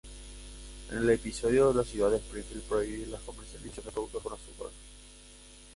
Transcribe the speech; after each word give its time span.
En 0.89 0.97
el 0.97 1.11
episodio, 1.11 1.71
la 1.71 1.83
ciudad 1.83 2.09
de 2.09 2.17
Springfield 2.17 2.63
prohíbe 2.63 3.05
la 3.05 3.19
comercialización 3.19 3.85
de 3.85 3.91
productos 3.91 4.23
con 4.23 4.33
azúcar. 4.33 4.67